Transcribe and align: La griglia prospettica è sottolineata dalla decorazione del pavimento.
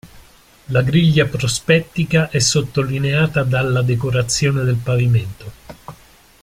La 0.69 0.81
griglia 0.81 1.27
prospettica 1.27 2.31
è 2.31 2.39
sottolineata 2.39 3.43
dalla 3.43 3.83
decorazione 3.83 4.63
del 4.63 4.77
pavimento. 4.77 5.51